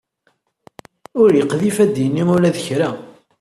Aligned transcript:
Ur 1.21 1.29
yeqdif 1.33 1.77
ad 1.83 1.89
d-yini 1.95 2.23
ula 2.35 2.55
d 2.55 2.57
kra. 2.65 2.89